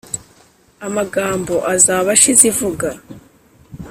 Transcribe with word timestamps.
amagambo 0.87 1.53
azaba 1.73 2.07
ashize 2.15 2.43
ivuga 2.51 2.87